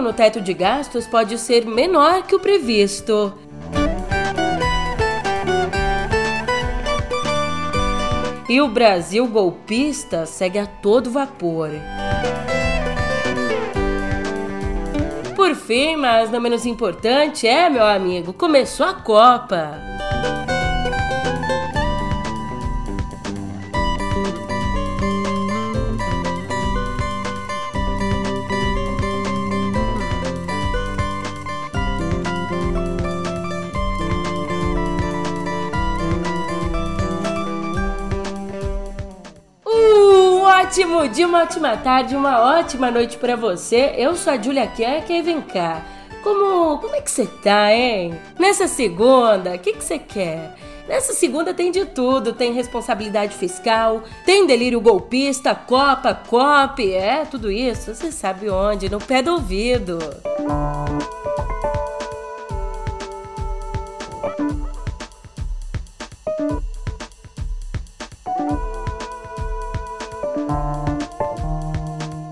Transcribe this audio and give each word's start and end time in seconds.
no 0.00 0.12
teto 0.12 0.40
de 0.40 0.52
gastos 0.54 1.06
pode 1.06 1.38
ser 1.38 1.66
menor 1.66 2.22
que 2.22 2.34
o 2.34 2.40
previsto. 2.40 3.32
E 8.48 8.60
o 8.60 8.68
Brasil 8.68 9.26
golpista 9.26 10.24
segue 10.24 10.58
a 10.58 10.66
todo 10.66 11.10
vapor. 11.10 11.70
Por 15.36 15.54
fim, 15.54 15.96
mas 15.96 16.30
não 16.30 16.40
menos 16.40 16.64
importante, 16.64 17.46
é, 17.46 17.68
meu 17.68 17.84
amigo, 17.84 18.32
começou 18.32 18.86
a 18.86 18.94
Copa. 18.94 19.78
Ótimo 40.78 41.08
dia, 41.08 41.26
uma 41.26 41.42
ótima 41.42 41.76
tarde, 41.76 42.14
uma 42.14 42.40
ótima 42.56 42.88
noite 42.88 43.16
para 43.16 43.34
você. 43.34 43.94
Eu 43.96 44.14
sou 44.14 44.32
a 44.32 44.40
Julia 44.40 44.64
Kierke 44.68 45.12
e 45.12 45.22
vem 45.22 45.40
cá. 45.40 45.82
Como, 46.22 46.78
como 46.78 46.94
é 46.94 47.00
que 47.00 47.10
você 47.10 47.26
tá, 47.26 47.72
hein? 47.72 48.14
Nessa 48.38 48.68
segunda, 48.68 49.56
o 49.56 49.58
que 49.58 49.72
que 49.72 49.82
você 49.82 49.98
quer? 49.98 50.54
Nessa 50.88 51.14
segunda 51.14 51.52
tem 51.52 51.72
de 51.72 51.84
tudo, 51.84 52.32
tem 52.32 52.52
responsabilidade 52.52 53.34
fiscal, 53.34 54.04
tem 54.24 54.46
delírio 54.46 54.80
golpista, 54.80 55.52
copa, 55.52 56.14
cop, 56.14 56.94
é 56.94 57.24
tudo 57.24 57.50
isso, 57.50 57.92
você 57.92 58.12
sabe 58.12 58.48
onde, 58.48 58.88
no 58.88 59.00
pé 59.00 59.20
do 59.20 59.32
ouvido. 59.32 59.98
Música 60.38 61.47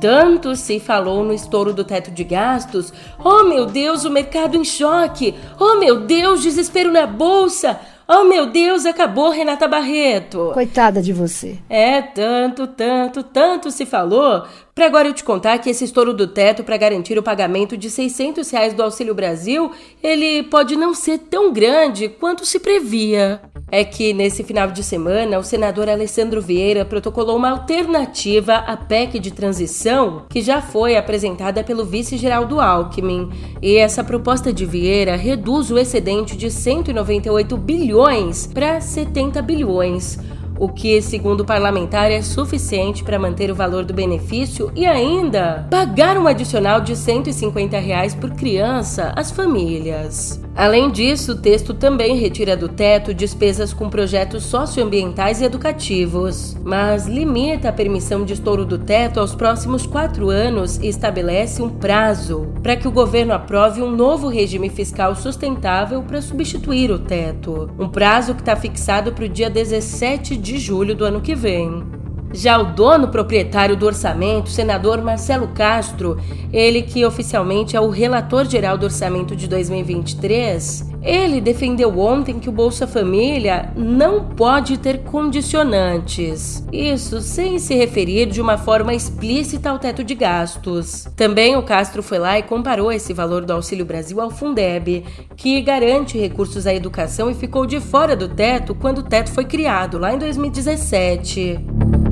Tanto 0.00 0.54
se 0.54 0.78
falou 0.78 1.24
no 1.24 1.32
estouro 1.32 1.72
do 1.72 1.84
teto 1.84 2.10
de 2.10 2.22
gastos. 2.22 2.92
Oh 3.22 3.44
meu 3.44 3.66
Deus, 3.66 4.04
o 4.04 4.10
mercado 4.10 4.56
em 4.56 4.64
choque! 4.64 5.34
Oh 5.58 5.76
meu 5.76 6.00
Deus, 6.00 6.42
desespero 6.42 6.92
na 6.92 7.06
bolsa! 7.06 7.80
Oh 8.08 8.22
meu 8.22 8.46
Deus, 8.46 8.86
acabou 8.86 9.30
Renata 9.30 9.66
Barreto. 9.66 10.52
Coitada 10.54 11.02
de 11.02 11.12
você. 11.12 11.58
É, 11.68 12.00
tanto, 12.00 12.68
tanto, 12.68 13.24
tanto 13.24 13.70
se 13.72 13.84
falou. 13.84 14.44
Para 14.76 14.84
agora 14.84 15.08
eu 15.08 15.14
te 15.14 15.24
contar 15.24 15.56
que 15.56 15.70
esse 15.70 15.84
estouro 15.84 16.12
do 16.12 16.26
teto 16.26 16.62
para 16.62 16.76
garantir 16.76 17.18
o 17.18 17.22
pagamento 17.22 17.78
de 17.78 17.88
600 17.88 18.50
reais 18.50 18.74
do 18.74 18.82
Auxílio 18.82 19.14
Brasil, 19.14 19.72
ele 20.02 20.42
pode 20.42 20.76
não 20.76 20.92
ser 20.92 21.16
tão 21.16 21.50
grande 21.50 22.10
quanto 22.10 22.44
se 22.44 22.60
previa 22.60 23.40
é 23.70 23.82
que 23.82 24.12
nesse 24.12 24.44
final 24.44 24.70
de 24.70 24.82
semana 24.84 25.38
o 25.38 25.42
senador 25.42 25.88
Alessandro 25.88 26.40
Vieira 26.40 26.84
protocolou 26.84 27.36
uma 27.36 27.50
alternativa 27.50 28.54
à 28.54 28.76
PEC 28.76 29.18
de 29.18 29.32
transição 29.32 30.24
que 30.28 30.40
já 30.40 30.62
foi 30.62 30.96
apresentada 30.96 31.64
pelo 31.64 31.84
vice-geral 31.84 32.46
Alckmin. 32.60 33.28
E 33.60 33.76
essa 33.76 34.04
proposta 34.04 34.52
de 34.52 34.64
Vieira 34.64 35.16
reduz 35.16 35.70
o 35.70 35.78
excedente 35.78 36.36
de 36.36 36.50
198 36.50 37.56
bilhões 37.56 38.46
para 38.46 38.80
70 38.80 39.42
bilhões 39.42 40.18
o 40.58 40.68
que, 40.68 41.00
segundo 41.02 41.40
o 41.40 41.44
parlamentar, 41.44 42.10
é 42.10 42.22
suficiente 42.22 43.04
para 43.04 43.18
manter 43.18 43.50
o 43.50 43.54
valor 43.54 43.84
do 43.84 43.94
benefício 43.94 44.70
e 44.74 44.86
ainda 44.86 45.66
pagar 45.70 46.16
um 46.16 46.26
adicional 46.26 46.80
de 46.80 46.96
150 46.96 47.78
reais 47.78 48.14
por 48.14 48.30
criança 48.30 49.12
às 49.16 49.30
famílias. 49.30 50.45
Além 50.56 50.90
disso, 50.90 51.32
o 51.32 51.36
texto 51.36 51.74
também 51.74 52.16
retira 52.16 52.56
do 52.56 52.66
teto 52.66 53.12
despesas 53.12 53.74
com 53.74 53.90
projetos 53.90 54.42
socioambientais 54.44 55.42
e 55.42 55.44
educativos, 55.44 56.56
mas 56.64 57.06
limita 57.06 57.68
a 57.68 57.72
permissão 57.72 58.24
de 58.24 58.32
estouro 58.32 58.64
do 58.64 58.78
teto 58.78 59.20
aos 59.20 59.34
próximos 59.34 59.86
quatro 59.86 60.30
anos 60.30 60.78
e 60.78 60.86
estabelece 60.86 61.60
um 61.60 61.68
prazo 61.68 62.48
para 62.62 62.74
que 62.74 62.88
o 62.88 62.92
governo 62.92 63.34
aprove 63.34 63.82
um 63.82 63.90
novo 63.90 64.28
regime 64.28 64.70
fiscal 64.70 65.14
sustentável 65.14 66.02
para 66.02 66.22
substituir 66.22 66.90
o 66.90 66.98
teto. 66.98 67.70
Um 67.78 67.90
prazo 67.90 68.34
que 68.34 68.40
está 68.40 68.56
fixado 68.56 69.12
para 69.12 69.26
o 69.26 69.28
dia 69.28 69.50
17 69.50 70.38
de 70.38 70.58
julho 70.58 70.94
do 70.94 71.04
ano 71.04 71.20
que 71.20 71.34
vem. 71.34 71.95
Já 72.36 72.58
o 72.58 72.64
dono 72.64 73.08
proprietário 73.08 73.74
do 73.74 73.86
orçamento, 73.86 74.50
senador 74.50 75.00
Marcelo 75.00 75.48
Castro, 75.48 76.20
ele 76.52 76.82
que 76.82 77.02
oficialmente 77.02 77.74
é 77.74 77.80
o 77.80 77.88
relator 77.88 78.44
geral 78.44 78.76
do 78.76 78.84
orçamento 78.84 79.34
de 79.34 79.48
2023, 79.48 80.92
ele 81.02 81.40
defendeu 81.40 81.98
ontem 81.98 82.38
que 82.38 82.50
o 82.50 82.52
Bolsa 82.52 82.86
Família 82.86 83.72
não 83.74 84.22
pode 84.22 84.76
ter 84.76 84.98
condicionantes. 84.98 86.62
Isso 86.70 87.22
sem 87.22 87.58
se 87.58 87.74
referir 87.74 88.26
de 88.26 88.38
uma 88.38 88.58
forma 88.58 88.92
explícita 88.92 89.70
ao 89.70 89.78
teto 89.78 90.04
de 90.04 90.14
gastos. 90.14 91.08
Também 91.16 91.56
o 91.56 91.62
Castro 91.62 92.02
foi 92.02 92.18
lá 92.18 92.38
e 92.38 92.42
comparou 92.42 92.92
esse 92.92 93.14
valor 93.14 93.46
do 93.46 93.54
Auxílio 93.54 93.86
Brasil 93.86 94.20
ao 94.20 94.30
Fundeb, 94.30 95.04
que 95.36 95.62
garante 95.62 96.18
recursos 96.18 96.66
à 96.66 96.74
educação 96.74 97.30
e 97.30 97.34
ficou 97.34 97.64
de 97.64 97.80
fora 97.80 98.14
do 98.14 98.28
teto 98.28 98.74
quando 98.74 98.98
o 98.98 99.04
teto 99.04 99.30
foi 99.30 99.46
criado, 99.46 99.96
lá 99.96 100.12
em 100.12 100.18
2017. 100.18 102.05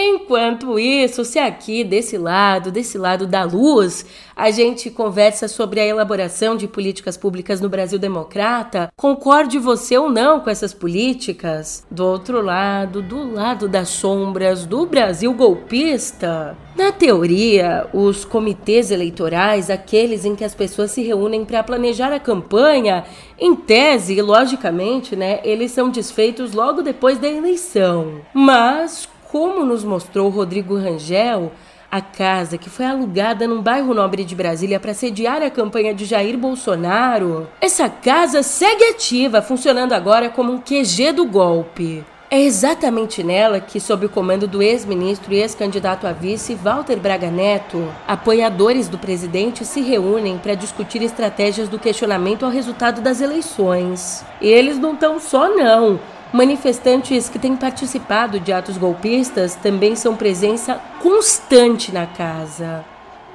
Enquanto 0.00 0.78
isso, 0.78 1.24
se 1.24 1.40
aqui 1.40 1.82
desse 1.82 2.16
lado, 2.16 2.70
desse 2.70 2.96
lado 2.96 3.26
da 3.26 3.42
luz, 3.42 4.06
a 4.36 4.48
gente 4.48 4.90
conversa 4.90 5.48
sobre 5.48 5.80
a 5.80 5.86
elaboração 5.86 6.56
de 6.56 6.68
políticas 6.68 7.16
públicas 7.16 7.60
no 7.60 7.68
Brasil 7.68 7.98
democrata, 7.98 8.92
concorde 8.96 9.58
você 9.58 9.98
ou 9.98 10.08
não 10.08 10.38
com 10.38 10.50
essas 10.50 10.72
políticas? 10.72 11.84
Do 11.90 12.06
outro 12.06 12.40
lado, 12.40 13.02
do 13.02 13.34
lado 13.34 13.66
das 13.66 13.88
sombras 13.88 14.64
do 14.64 14.86
Brasil 14.86 15.34
golpista, 15.34 16.56
na 16.76 16.92
teoria, 16.92 17.88
os 17.92 18.24
comitês 18.24 18.92
eleitorais, 18.92 19.68
aqueles 19.68 20.24
em 20.24 20.36
que 20.36 20.44
as 20.44 20.54
pessoas 20.54 20.92
se 20.92 21.02
reúnem 21.02 21.44
para 21.44 21.64
planejar 21.64 22.12
a 22.12 22.20
campanha, 22.20 23.04
em 23.36 23.56
tese, 23.56 24.22
logicamente, 24.22 25.16
né, 25.16 25.40
eles 25.42 25.72
são 25.72 25.90
desfeitos 25.90 26.52
logo 26.52 26.82
depois 26.82 27.18
da 27.18 27.26
eleição. 27.26 28.20
Mas 28.32 29.08
como 29.30 29.64
nos 29.64 29.84
mostrou 29.84 30.28
Rodrigo 30.30 30.76
Rangel, 30.76 31.52
a 31.90 32.00
casa 32.00 32.58
que 32.58 32.68
foi 32.68 32.86
alugada 32.86 33.46
num 33.46 33.62
bairro 33.62 33.94
nobre 33.94 34.24
de 34.24 34.34
Brasília 34.34 34.80
para 34.80 34.94
sediar 34.94 35.42
a 35.42 35.50
campanha 35.50 35.94
de 35.94 36.04
Jair 36.04 36.36
Bolsonaro, 36.36 37.48
essa 37.60 37.88
casa 37.88 38.42
segue 38.42 38.84
ativa, 38.84 39.40
funcionando 39.40 39.92
agora 39.92 40.28
como 40.28 40.52
um 40.52 40.58
QG 40.58 41.12
do 41.12 41.26
golpe. 41.26 42.04
É 42.30 42.42
exatamente 42.42 43.22
nela 43.22 43.58
que, 43.58 43.80
sob 43.80 44.04
o 44.04 44.08
comando 44.10 44.46
do 44.46 44.62
ex-ministro 44.62 45.32
e 45.32 45.38
ex-candidato 45.38 46.06
a 46.06 46.12
vice 46.12 46.54
Walter 46.54 46.98
Braga 46.98 47.30
Neto, 47.30 47.82
apoiadores 48.06 48.86
do 48.86 48.98
presidente 48.98 49.64
se 49.64 49.80
reúnem 49.80 50.36
para 50.36 50.54
discutir 50.54 51.02
estratégias 51.02 51.70
do 51.70 51.78
questionamento 51.78 52.44
ao 52.44 52.50
resultado 52.50 53.00
das 53.00 53.22
eleições. 53.22 54.22
E 54.42 54.46
eles 54.46 54.78
não 54.78 54.92
estão 54.92 55.18
só, 55.18 55.48
não. 55.48 55.98
Manifestantes 56.32 57.28
que 57.28 57.38
têm 57.38 57.56
participado 57.56 58.38
de 58.38 58.52
atos 58.52 58.76
golpistas 58.76 59.54
também 59.54 59.96
são 59.96 60.14
presença 60.14 60.74
constante 61.00 61.90
na 61.90 62.06
casa. 62.06 62.84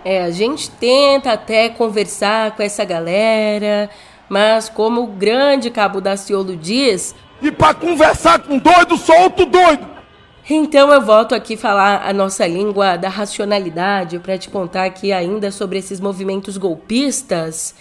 É, 0.06 0.22
a 0.24 0.30
gente 0.30 0.70
tenta 0.70 1.32
até 1.32 1.70
conversar 1.70 2.56
com 2.56 2.62
essa 2.62 2.86
galera, 2.86 3.90
mas 4.30 4.70
como 4.70 5.02
o 5.02 5.08
grande 5.08 5.72
Cabo 5.72 6.00
Daciolo 6.00 6.56
diz. 6.56 7.16
E 7.42 7.52
para 7.52 7.74
conversar 7.74 8.40
com 8.40 8.60
doido, 8.60 8.96
solto 8.96 9.46
doido! 9.46 9.88
Então 10.48 10.92
eu 10.92 11.02
volto 11.02 11.34
aqui 11.34 11.58
falar 11.58 12.08
a 12.08 12.14
nossa 12.14 12.46
língua 12.46 12.98
da 12.98 13.10
racionalidade 13.10 14.20
para 14.20 14.38
te 14.38 14.50
contar 14.50 14.84
aqui 14.84 15.12
ainda 15.12 15.50
sobre 15.52 15.80
esses 15.80 16.00
movimentos 16.00 16.58
golpistas 16.58 17.74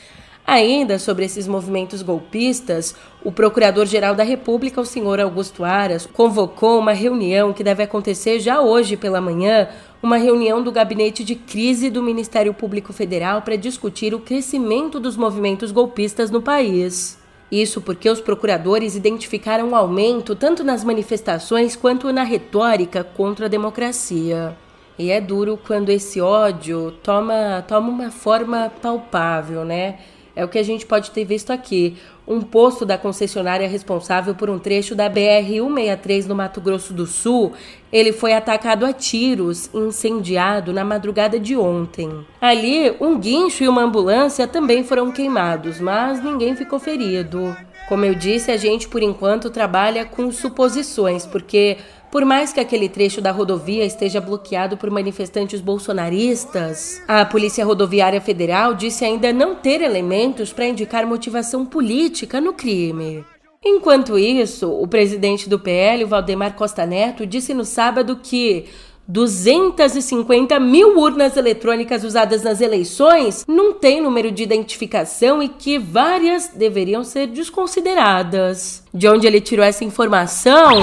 Ainda 0.44 0.98
sobre 0.98 1.24
esses 1.24 1.46
movimentos 1.46 2.02
golpistas, 2.02 2.96
o 3.24 3.30
Procurador-Geral 3.30 4.14
da 4.14 4.24
República, 4.24 4.80
o 4.80 4.84
senhor 4.84 5.20
Augusto 5.20 5.64
Aras, 5.64 6.06
convocou 6.06 6.78
uma 6.78 6.92
reunião 6.92 7.52
que 7.52 7.62
deve 7.62 7.82
acontecer 7.82 8.40
já 8.40 8.60
hoje 8.60 8.96
pela 8.96 9.20
manhã, 9.20 9.68
uma 10.02 10.16
reunião 10.16 10.60
do 10.60 10.72
gabinete 10.72 11.22
de 11.22 11.36
crise 11.36 11.88
do 11.88 12.02
Ministério 12.02 12.52
Público 12.52 12.92
Federal 12.92 13.42
para 13.42 13.54
discutir 13.54 14.12
o 14.12 14.18
crescimento 14.18 14.98
dos 14.98 15.16
movimentos 15.16 15.70
golpistas 15.70 16.30
no 16.30 16.42
país. 16.42 17.16
Isso 17.50 17.80
porque 17.80 18.10
os 18.10 18.20
procuradores 18.20 18.96
identificaram 18.96 19.68
um 19.68 19.76
aumento 19.76 20.34
tanto 20.34 20.64
nas 20.64 20.82
manifestações 20.82 21.76
quanto 21.76 22.12
na 22.12 22.24
retórica 22.24 23.04
contra 23.04 23.46
a 23.46 23.48
democracia. 23.48 24.56
E 24.98 25.10
é 25.10 25.20
duro 25.20 25.58
quando 25.64 25.90
esse 25.90 26.20
ódio 26.20 26.92
toma, 27.02 27.64
toma 27.68 27.88
uma 27.88 28.10
forma 28.10 28.72
palpável, 28.80 29.64
né? 29.64 29.98
É 30.34 30.44
o 30.44 30.48
que 30.48 30.58
a 30.58 30.62
gente 30.62 30.86
pode 30.86 31.10
ter 31.10 31.24
visto 31.24 31.52
aqui. 31.52 31.96
Um 32.26 32.40
posto 32.40 32.86
da 32.86 32.96
concessionária 32.96 33.68
responsável 33.68 34.34
por 34.34 34.48
um 34.48 34.58
trecho 34.58 34.94
da 34.94 35.10
BR-163 35.10 36.26
no 36.26 36.34
Mato 36.34 36.60
Grosso 36.60 36.94
do 36.94 37.06
Sul, 37.06 37.52
ele 37.92 38.12
foi 38.12 38.32
atacado 38.32 38.86
a 38.86 38.92
tiros 38.92 39.68
e 39.74 39.78
incendiado 39.78 40.72
na 40.72 40.84
madrugada 40.84 41.38
de 41.38 41.56
ontem. 41.56 42.10
Ali, 42.40 42.94
um 43.00 43.18
guincho 43.18 43.64
e 43.64 43.68
uma 43.68 43.82
ambulância 43.82 44.46
também 44.46 44.84
foram 44.84 45.10
queimados, 45.10 45.80
mas 45.80 46.22
ninguém 46.22 46.56
ficou 46.56 46.78
ferido. 46.78 47.54
Como 47.88 48.04
eu 48.04 48.14
disse, 48.14 48.50
a 48.50 48.56
gente 48.56 48.88
por 48.88 49.02
enquanto 49.02 49.50
trabalha 49.50 50.04
com 50.04 50.30
suposições, 50.30 51.26
porque 51.26 51.76
por 52.12 52.26
mais 52.26 52.52
que 52.52 52.60
aquele 52.60 52.90
trecho 52.90 53.22
da 53.22 53.30
rodovia 53.30 53.86
esteja 53.86 54.20
bloqueado 54.20 54.76
por 54.76 54.90
manifestantes 54.90 55.62
bolsonaristas, 55.62 57.02
a 57.08 57.24
Polícia 57.24 57.64
Rodoviária 57.64 58.20
Federal 58.20 58.74
disse 58.74 59.02
ainda 59.02 59.32
não 59.32 59.54
ter 59.54 59.80
elementos 59.80 60.52
para 60.52 60.66
indicar 60.66 61.06
motivação 61.06 61.64
política 61.64 62.38
no 62.38 62.52
crime. 62.52 63.24
Enquanto 63.64 64.18
isso, 64.18 64.70
o 64.70 64.86
presidente 64.86 65.48
do 65.48 65.58
PL, 65.58 66.04
Valdemar 66.04 66.52
Costa 66.52 66.84
Neto, 66.84 67.24
disse 67.24 67.54
no 67.54 67.64
sábado 67.64 68.20
que 68.22 68.66
250 69.08 70.58
mil 70.60 70.98
urnas 70.98 71.36
eletrônicas 71.36 72.04
usadas 72.04 72.42
nas 72.42 72.60
eleições 72.60 73.44
não 73.46 73.72
têm 73.72 74.00
número 74.00 74.30
de 74.30 74.42
identificação 74.42 75.42
e 75.42 75.48
que 75.48 75.78
várias 75.78 76.48
deveriam 76.48 77.02
ser 77.02 77.26
desconsideradas. 77.26 78.84
De 78.94 79.08
onde 79.08 79.26
ele 79.26 79.40
tirou 79.40 79.64
essa 79.64 79.84
informação? 79.84 80.82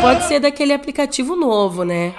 Pode 0.00 0.24
ser 0.24 0.40
daquele 0.40 0.72
aplicativo 0.72 1.34
novo, 1.34 1.84
né? 1.84 2.14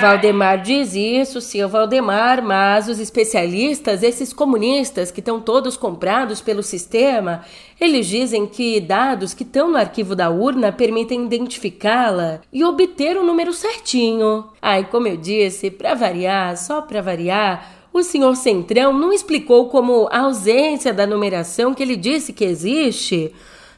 Valdemar 0.00 0.62
diz 0.62 0.94
isso, 0.94 1.40
seu 1.40 1.68
Valdemar, 1.68 2.42
mas 2.42 2.88
os 2.88 2.98
especialistas, 2.98 4.02
esses 4.02 4.32
comunistas 4.32 5.10
que 5.10 5.20
estão 5.20 5.40
todos 5.40 5.76
comprados 5.76 6.40
pelo 6.40 6.62
sistema, 6.62 7.42
eles 7.80 8.06
dizem 8.06 8.46
que 8.46 8.80
dados 8.80 9.34
que 9.34 9.42
estão 9.42 9.70
no 9.70 9.76
arquivo 9.76 10.16
da 10.16 10.30
urna 10.30 10.72
permitem 10.72 11.24
identificá-la 11.24 12.40
e 12.52 12.64
obter 12.64 13.16
o 13.16 13.24
número 13.24 13.52
certinho. 13.52 14.46
Ai, 14.60 14.88
como 14.90 15.08
eu 15.08 15.16
disse, 15.16 15.70
para 15.70 15.94
variar, 15.94 16.56
só 16.56 16.82
para 16.82 17.00
variar, 17.00 17.82
o 17.92 18.02
senhor 18.02 18.34
Centrão 18.36 18.92
não 18.92 19.12
explicou 19.12 19.68
como 19.68 20.08
a 20.10 20.20
ausência 20.20 20.94
da 20.94 21.06
numeração 21.06 21.74
que 21.74 21.82
ele 21.82 21.96
disse 21.96 22.32
que 22.32 22.44
existe 22.44 23.32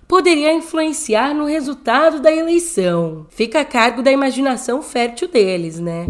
poderia 0.06 0.52
influenciar 0.52 1.34
no 1.34 1.46
resultado 1.46 2.20
da 2.20 2.32
eleição. 2.32 3.26
Fica 3.30 3.60
a 3.60 3.64
cargo 3.64 4.02
da 4.02 4.12
imaginação 4.12 4.82
fértil 4.82 5.28
deles, 5.28 5.78
né? 5.80 6.06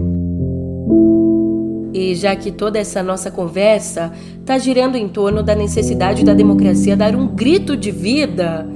E 1.93 2.14
já 2.14 2.35
que 2.35 2.50
toda 2.50 2.79
essa 2.79 3.02
nossa 3.02 3.31
conversa 3.31 4.12
está 4.41 4.58
girando 4.58 4.96
em 4.96 5.08
torno 5.08 5.43
da 5.43 5.55
necessidade 5.55 6.25
da 6.25 6.35
democracia 6.35 6.96
dar 6.96 7.14
um 7.14 7.29
grito 7.29 7.76
de 7.76 7.93
vida, 7.93 8.69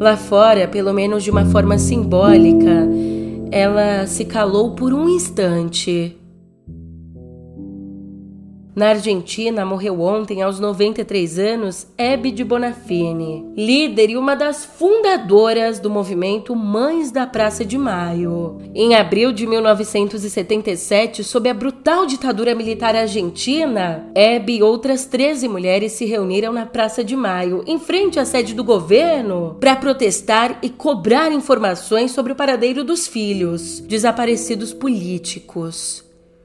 lá 0.00 0.16
fora, 0.16 0.66
pelo 0.66 0.92
menos 0.92 1.22
de 1.22 1.30
uma 1.30 1.44
forma 1.44 1.78
simbólica, 1.78 2.88
ela 3.50 4.06
se 4.06 4.24
calou 4.24 4.74
por 4.74 4.94
um 4.94 5.08
instante. 5.08 6.16
Na 8.74 8.88
Argentina, 8.88 9.64
morreu 9.64 10.00
ontem, 10.00 10.42
aos 10.42 10.58
93 10.58 11.38
anos, 11.38 11.86
Hebe 11.96 12.32
de 12.32 12.42
Bonafini, 12.42 13.44
líder 13.56 14.10
e 14.10 14.16
uma 14.16 14.34
das 14.34 14.64
fundadoras 14.64 15.78
do 15.78 15.88
movimento 15.88 16.56
Mães 16.56 17.12
da 17.12 17.24
Praça 17.24 17.64
de 17.64 17.78
Maio. 17.78 18.58
Em 18.74 18.96
abril 18.96 19.32
de 19.32 19.46
1977, 19.46 21.22
sob 21.22 21.48
a 21.48 21.54
brutal 21.54 22.04
ditadura 22.04 22.52
militar 22.52 22.96
argentina, 22.96 24.10
Hebe 24.12 24.56
e 24.56 24.62
outras 24.62 25.04
13 25.04 25.46
mulheres 25.46 25.92
se 25.92 26.04
reuniram 26.04 26.52
na 26.52 26.66
Praça 26.66 27.04
de 27.04 27.14
Maio, 27.14 27.62
em 27.68 27.78
frente 27.78 28.18
à 28.18 28.24
sede 28.24 28.54
do 28.54 28.64
governo, 28.64 29.56
para 29.60 29.76
protestar 29.76 30.58
e 30.60 30.68
cobrar 30.68 31.30
informações 31.30 32.10
sobre 32.10 32.32
o 32.32 32.36
paradeiro 32.36 32.82
dos 32.82 33.06
filhos, 33.06 33.78
desaparecidos 33.78 34.74
políticos. 34.74 36.03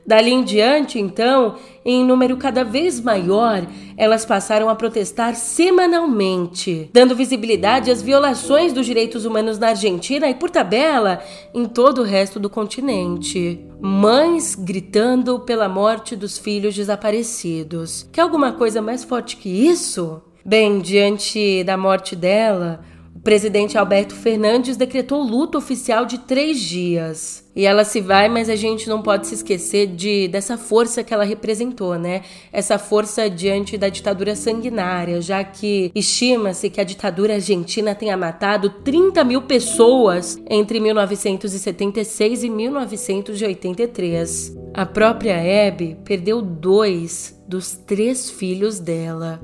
Dali 0.10 0.32
em 0.32 0.44
diante, 0.44 0.98
então, 0.98 1.58
em 1.86 2.04
número 2.04 2.36
cada 2.36 2.64
vez 2.64 3.00
maior, 3.00 3.62
elas 3.96 4.26
passaram 4.26 4.68
a 4.68 4.74
protestar 4.74 5.36
semanalmente, 5.36 6.90
dando 6.92 7.16
visibilidade 7.16 7.92
às 7.92 8.02
violações 8.02 8.74
dos 8.74 8.88
direitos 8.88 9.24
humanos 9.24 9.60
na 9.60 9.68
Argentina 9.68 10.28
e, 10.28 10.34
por 10.34 10.50
tabela, 10.50 11.22
em 11.54 11.64
todo 11.68 12.00
o 12.00 12.04
resto 12.04 12.40
do 12.40 12.50
continente. 12.50 13.64
Mães 13.80 14.56
gritando 14.56 15.42
pela 15.42 15.70
morte 15.70 16.16
dos 16.16 16.40
filhos 16.40 16.76
desaparecidos. 16.76 18.10
Quer 18.12 18.22
alguma 18.22 18.54
coisa 18.54 18.82
mais 18.82 19.04
forte 19.04 19.38
que 19.38 19.48
isso? 19.48 20.24
Bem, 20.44 20.80
diante 20.80 21.64
da 21.64 21.78
morte 21.78 22.16
dela, 22.16 22.84
o 23.20 23.22
presidente 23.22 23.78
Alberto 23.78 24.16
Fernandes 24.16 24.78
decretou 24.78 25.22
luto 25.22 25.58
oficial 25.58 26.06
de 26.06 26.20
três 26.20 26.58
dias. 26.58 27.44
E 27.54 27.66
ela 27.66 27.84
se 27.84 28.00
vai, 28.00 28.30
mas 28.30 28.50
a 28.50 28.56
gente 28.56 28.88
não 28.88 29.02
pode 29.02 29.28
se 29.28 29.36
esquecer 29.36 29.88
de 29.88 30.30
dessa 30.30 30.58
força 30.58 31.04
que 31.04 31.14
ela 31.14 31.26
representou, 31.26 32.00
né? 32.00 32.22
Essa 32.50 32.80
força 32.80 33.30
diante 33.30 33.78
da 33.78 33.90
ditadura 33.90 34.38
sanguinária, 34.38 35.22
já 35.22 35.44
que 35.44 35.92
estima-se 35.94 36.70
que 36.70 36.80
a 36.80 36.86
ditadura 36.86 37.34
argentina 37.34 37.94
tenha 37.94 38.16
matado 38.16 38.70
30 38.70 39.22
mil 39.26 39.42
pessoas 39.42 40.42
entre 40.50 40.80
1976 40.80 42.46
e 42.46 42.50
1983. 42.50 44.56
A 44.74 44.86
própria 44.86 45.34
Hebe 45.34 45.98
perdeu 46.06 46.42
dois 46.42 47.38
dos 47.46 47.76
três 47.76 48.30
filhos 48.30 48.80
dela. 48.80 49.42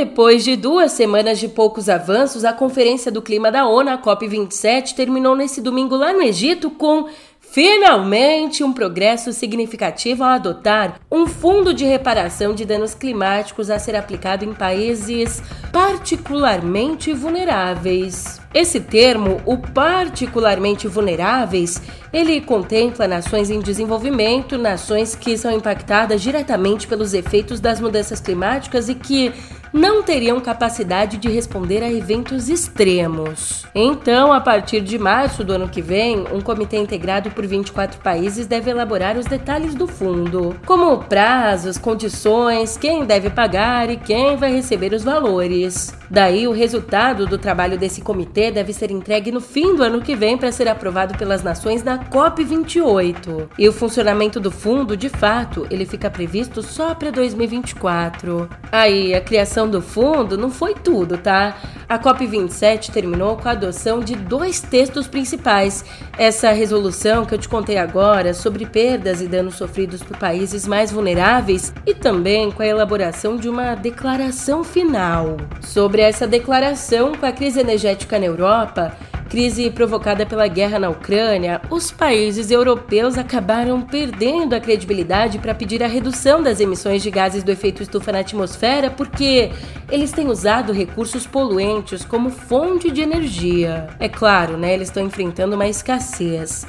Depois 0.00 0.42
de 0.42 0.56
duas 0.56 0.92
semanas 0.92 1.38
de 1.38 1.46
poucos 1.46 1.86
avanços, 1.86 2.42
a 2.42 2.54
Conferência 2.54 3.12
do 3.12 3.20
Clima 3.20 3.52
da 3.52 3.66
ONU, 3.66 3.90
a 3.90 3.98
COP27, 3.98 4.94
terminou 4.94 5.36
nesse 5.36 5.60
domingo 5.60 5.94
lá 5.94 6.10
no 6.10 6.22
Egito 6.22 6.70
com 6.70 7.06
Finalmente, 7.52 8.62
um 8.62 8.72
progresso 8.72 9.32
significativo 9.32 10.22
ao 10.22 10.30
adotar 10.30 11.00
um 11.10 11.26
fundo 11.26 11.74
de 11.74 11.84
reparação 11.84 12.54
de 12.54 12.64
danos 12.64 12.94
climáticos 12.94 13.68
a 13.68 13.78
ser 13.78 13.96
aplicado 13.96 14.44
em 14.44 14.54
países 14.54 15.42
particularmente 15.72 17.12
vulneráveis. 17.12 18.40
Esse 18.54 18.78
termo, 18.78 19.40
o 19.44 19.58
particularmente 19.58 20.86
vulneráveis, 20.86 21.82
ele 22.12 22.40
contempla 22.40 23.08
nações 23.08 23.50
em 23.50 23.58
desenvolvimento, 23.58 24.56
nações 24.56 25.16
que 25.16 25.36
são 25.36 25.50
impactadas 25.50 26.22
diretamente 26.22 26.86
pelos 26.86 27.14
efeitos 27.14 27.58
das 27.58 27.80
mudanças 27.80 28.20
climáticas 28.20 28.88
e 28.88 28.94
que 28.94 29.32
não 29.72 30.02
teriam 30.02 30.40
capacidade 30.40 31.16
de 31.16 31.28
responder 31.28 31.82
a 31.82 31.90
eventos 31.90 32.48
extremos. 32.48 33.64
Então, 33.74 34.32
a 34.32 34.40
partir 34.40 34.80
de 34.80 34.98
março 34.98 35.44
do 35.44 35.52
ano 35.52 35.68
que 35.68 35.80
vem, 35.80 36.24
um 36.32 36.40
comitê 36.40 36.76
integrado 36.78 37.30
por 37.30 37.46
24 37.46 38.00
países 38.00 38.46
deve 38.46 38.70
elaborar 38.70 39.16
os 39.16 39.26
detalhes 39.26 39.74
do 39.74 39.86
fundo, 39.86 40.56
como 40.66 40.98
prazos, 40.98 41.78
condições, 41.78 42.76
quem 42.76 43.04
deve 43.04 43.30
pagar 43.30 43.90
e 43.90 43.96
quem 43.96 44.36
vai 44.36 44.52
receber 44.52 44.92
os 44.92 45.04
valores. 45.04 45.94
Daí, 46.10 46.48
o 46.48 46.52
resultado 46.52 47.24
do 47.24 47.38
trabalho 47.38 47.78
desse 47.78 48.00
comitê 48.00 48.50
deve 48.50 48.72
ser 48.72 48.90
entregue 48.90 49.30
no 49.30 49.40
fim 49.40 49.76
do 49.76 49.84
ano 49.84 50.00
que 50.00 50.16
vem 50.16 50.36
para 50.36 50.50
ser 50.50 50.66
aprovado 50.66 51.16
pelas 51.16 51.42
nações 51.42 51.84
na 51.84 51.98
COP28. 51.98 53.48
E 53.56 53.68
o 53.68 53.72
funcionamento 53.72 54.40
do 54.40 54.50
fundo, 54.50 54.96
de 54.96 55.08
fato, 55.08 55.68
ele 55.70 55.86
fica 55.86 56.10
previsto 56.10 56.62
só 56.62 56.96
para 56.96 57.12
2024. 57.12 58.48
Aí, 58.72 59.14
a 59.14 59.20
criação 59.20 59.59
do 59.68 59.82
fundo 59.82 60.36
não 60.36 60.50
foi 60.50 60.74
tudo, 60.74 61.18
tá? 61.18 61.56
A 61.88 61.98
COP27 61.98 62.90
terminou 62.90 63.36
com 63.36 63.48
a 63.48 63.52
adoção 63.52 64.00
de 64.00 64.14
dois 64.14 64.60
textos 64.60 65.08
principais. 65.08 65.84
Essa 66.16 66.52
resolução 66.52 67.24
que 67.24 67.34
eu 67.34 67.38
te 67.38 67.48
contei 67.48 67.78
agora 67.78 68.32
sobre 68.32 68.64
perdas 68.64 69.20
e 69.20 69.26
danos 69.26 69.56
sofridos 69.56 70.02
por 70.02 70.16
países 70.16 70.66
mais 70.66 70.92
vulneráveis 70.92 71.72
e 71.84 71.94
também 71.94 72.50
com 72.50 72.62
a 72.62 72.66
elaboração 72.66 73.36
de 73.36 73.48
uma 73.48 73.74
declaração 73.74 74.62
final. 74.62 75.36
Sobre 75.60 76.02
essa 76.02 76.26
declaração, 76.26 77.14
com 77.14 77.26
a 77.26 77.32
crise 77.32 77.58
energética 77.60 78.18
na 78.18 78.26
Europa, 78.26 78.96
crise 79.30 79.70
provocada 79.70 80.26
pela 80.26 80.48
guerra 80.48 80.80
na 80.80 80.90
Ucrânia, 80.90 81.62
os 81.70 81.92
países 81.92 82.50
europeus 82.50 83.16
acabaram 83.16 83.80
perdendo 83.80 84.54
a 84.54 84.60
credibilidade 84.60 85.38
para 85.38 85.54
pedir 85.54 85.84
a 85.84 85.86
redução 85.86 86.42
das 86.42 86.58
emissões 86.58 87.00
de 87.00 87.12
gases 87.12 87.44
do 87.44 87.52
efeito 87.52 87.80
estufa 87.80 88.10
na 88.10 88.18
atmosfera 88.18 88.90
porque 88.90 89.52
eles 89.88 90.10
têm 90.10 90.26
usado 90.26 90.72
recursos 90.72 91.28
poluentes 91.28 92.04
como 92.04 92.28
fonte 92.28 92.90
de 92.90 93.02
energia. 93.02 93.86
É 94.00 94.08
claro, 94.08 94.56
né, 94.56 94.74
eles 94.74 94.88
estão 94.88 95.04
enfrentando 95.04 95.54
uma 95.54 95.68
escassez. 95.68 96.66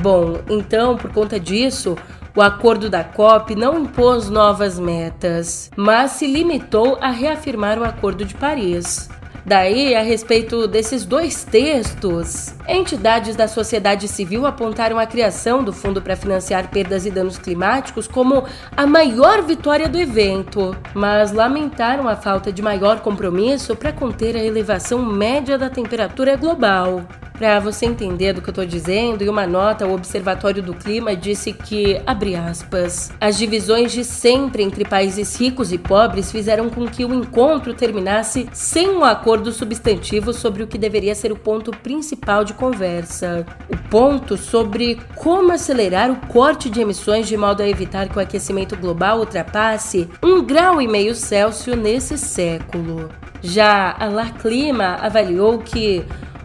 Bom, 0.00 0.38
então, 0.48 0.96
por 0.96 1.12
conta 1.12 1.38
disso, 1.40 1.96
o 2.36 2.40
acordo 2.40 2.88
da 2.88 3.02
COP 3.02 3.56
não 3.56 3.80
impôs 3.80 4.30
novas 4.30 4.78
metas, 4.78 5.68
mas 5.76 6.12
se 6.12 6.28
limitou 6.28 6.96
a 7.00 7.10
reafirmar 7.10 7.76
o 7.76 7.84
Acordo 7.84 8.24
de 8.24 8.34
Paris. 8.34 9.08
Daí, 9.46 9.94
a 9.94 10.00
respeito 10.00 10.66
desses 10.66 11.04
dois 11.04 11.44
textos, 11.44 12.54
entidades 12.66 13.36
da 13.36 13.46
sociedade 13.46 14.08
civil 14.08 14.46
apontaram 14.46 14.98
a 14.98 15.04
criação 15.06 15.62
do 15.62 15.70
fundo 15.70 16.00
para 16.00 16.16
financiar 16.16 16.70
perdas 16.70 17.04
e 17.04 17.10
danos 17.10 17.36
climáticos 17.36 18.08
como 18.08 18.44
a 18.74 18.86
maior 18.86 19.42
vitória 19.42 19.86
do 19.86 19.98
evento, 19.98 20.74
mas 20.94 21.30
lamentaram 21.30 22.08
a 22.08 22.16
falta 22.16 22.50
de 22.50 22.62
maior 22.62 23.00
compromisso 23.00 23.76
para 23.76 23.92
conter 23.92 24.34
a 24.34 24.42
elevação 24.42 25.04
média 25.04 25.58
da 25.58 25.68
temperatura 25.68 26.36
global. 26.36 27.02
Para 27.36 27.58
você 27.58 27.84
entender 27.84 28.32
do 28.32 28.40
que 28.40 28.48
eu 28.48 28.52
estou 28.52 28.64
dizendo, 28.64 29.24
em 29.24 29.28
uma 29.28 29.44
nota, 29.44 29.84
o 29.84 29.92
Observatório 29.92 30.62
do 30.62 30.72
Clima 30.72 31.16
disse 31.16 31.52
que, 31.52 32.00
abre 32.06 32.36
aspas, 32.36 33.10
as 33.20 33.36
divisões 33.36 33.90
de 33.90 34.04
sempre 34.04 34.62
entre 34.62 34.84
países 34.84 35.34
ricos 35.34 35.72
e 35.72 35.78
pobres 35.78 36.30
fizeram 36.30 36.70
com 36.70 36.86
que 36.86 37.04
o 37.04 37.12
encontro 37.12 37.74
terminasse 37.74 38.48
sem 38.52 38.88
um 38.88 39.02
acordo 39.04 39.33
substantivo 39.52 40.32
sobre 40.32 40.62
o 40.62 40.66
que 40.66 40.78
deveria 40.78 41.14
ser 41.14 41.32
o 41.32 41.36
ponto 41.36 41.70
principal 41.70 42.44
de 42.44 42.54
conversa. 42.54 43.46
O 43.68 43.76
ponto 43.88 44.36
sobre 44.36 45.00
como 45.14 45.52
acelerar 45.52 46.10
o 46.10 46.16
corte 46.26 46.70
de 46.70 46.80
emissões 46.80 47.26
de 47.26 47.36
modo 47.36 47.62
a 47.62 47.68
evitar 47.68 48.08
que 48.08 48.18
o 48.18 48.20
aquecimento 48.20 48.76
global 48.76 49.18
ultrapasse 49.18 50.08
um 50.22 50.42
grau 50.42 50.80
e 50.80 50.86
meio 50.86 51.14
Celsius 51.14 51.76
nesse 51.76 52.18
século. 52.18 53.08
Já 53.42 53.94
a 53.98 54.06
La 54.06 54.30
Clima 54.30 54.98
avaliou 55.00 55.58
que 55.58 56.04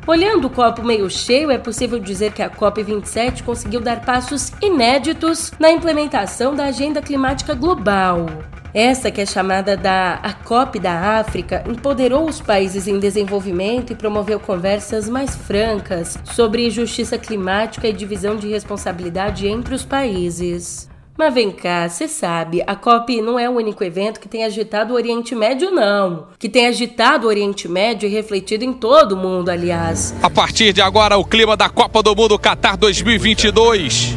Olhando 0.10 0.46
o 0.46 0.50
copo 0.50 0.84
meio 0.84 1.08
cheio, 1.08 1.52
é 1.52 1.60
possível 1.60 2.00
dizer 2.00 2.34
que 2.34 2.42
a 2.42 2.50
COP27 2.50 3.44
conseguiu 3.44 3.80
dar 3.80 4.04
passos 4.04 4.52
inéditos 4.60 5.52
na 5.60 5.70
implementação 5.70 6.56
da 6.56 6.66
Agenda 6.66 7.00
Climática 7.00 7.54
Global. 7.54 8.26
Essa, 8.74 9.10
que 9.10 9.22
é 9.22 9.26
chamada 9.26 9.76
da 9.76 10.20
a 10.22 10.34
COP 10.34 10.80
da 10.80 11.20
África, 11.20 11.64
empoderou 11.68 12.30
os 12.30 12.40
países 12.40 12.88
em 12.88 13.00
desenvolvimento 13.00 13.92
e 13.92 13.96
promoveu 13.96 14.40
conversas 14.40 15.10
mais 15.10 15.36
francas 15.36 16.18
sobre 16.24 16.70
justiça 16.70 17.18
climática 17.18 17.88
e 17.88 17.94
divisão 17.94 18.36
de 18.36 18.48
responsabilidade 18.48 19.48
entre 19.48 19.74
os 19.74 19.84
países. 19.84 20.88
Mas 21.18 21.34
vem 21.34 21.52
cá, 21.52 21.90
você 21.90 22.08
sabe, 22.08 22.64
a 22.66 22.78
COP 22.78 23.22
não 23.22 23.38
é 23.38 23.50
o 23.50 23.54
único 23.54 23.84
evento 23.84 24.22
que 24.22 24.30
tem 24.30 24.46
agitado 24.46 24.94
o 24.94 24.96
Oriente 24.96 25.36
Médio, 25.36 25.70
não. 25.70 26.28
Que 26.40 26.48
tem 26.48 26.68
agitado 26.68 27.28
o 27.28 27.30
Oriente 27.30 27.68
Médio 27.68 28.08
e 28.08 28.10
refletido 28.10 28.64
em 28.64 28.72
todo 28.72 29.14
o 29.14 29.18
mundo, 29.18 29.50
aliás. 29.50 30.16
A 30.24 30.30
partir 30.30 30.72
de 30.72 30.82
agora, 30.82 31.18
o 31.18 31.26
clima 31.26 31.58
da 31.58 31.68
Copa 31.68 32.02
do 32.02 32.16
Mundo 32.16 32.40
Qatar 32.40 32.78
2022. 32.78 34.16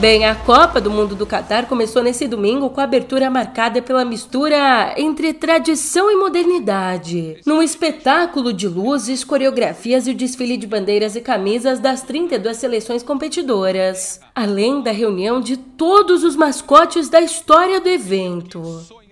Bem, 0.00 0.24
a 0.24 0.34
Copa 0.34 0.80
do 0.80 0.90
Mundo 0.90 1.14
do 1.14 1.26
Catar 1.26 1.66
começou 1.66 2.02
nesse 2.02 2.26
domingo 2.26 2.70
com 2.70 2.80
a 2.80 2.84
abertura 2.84 3.28
marcada 3.28 3.82
pela 3.82 4.02
mistura 4.02 4.94
entre 4.96 5.34
tradição 5.34 6.10
e 6.10 6.16
modernidade. 6.16 7.38
Num 7.44 7.62
espetáculo 7.62 8.50
de 8.50 8.66
luzes, 8.66 9.22
coreografias 9.22 10.06
e 10.06 10.12
o 10.12 10.14
desfile 10.14 10.56
de 10.56 10.66
bandeiras 10.66 11.16
e 11.16 11.20
camisas 11.20 11.78
das 11.78 12.00
32 12.00 12.56
seleções 12.56 13.02
competidoras, 13.02 14.18
além 14.34 14.80
da 14.80 14.90
reunião 14.90 15.38
de 15.38 15.58
todos 15.58 16.24
os 16.24 16.34
mascotes 16.34 17.10
da 17.10 17.20
história 17.20 17.78
do 17.78 17.88
evento. 17.90 18.62